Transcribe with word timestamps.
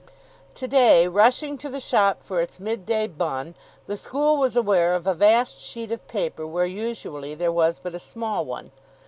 To 0.55 0.67
day, 0.67 1.07
rushing 1.07 1.59
to 1.59 1.69
the 1.69 1.79
shop 1.79 2.23
for 2.23 2.41
its 2.41 2.59
midday 2.59 3.05
bun, 3.05 3.53
the 3.85 3.95
school 3.95 4.37
was 4.37 4.55
aware 4.55 4.95
of 4.95 5.05
a 5.05 5.13
vast 5.13 5.59
sheet 5.61 5.91
of 5.91 6.07
paper 6.07 6.47
where 6.47 6.65
usually 6.65 7.35
there 7.35 7.51
was 7.53 7.77
but 7.77 7.93
a 7.93 7.99
small 7.99 8.43
one. 8.43 8.71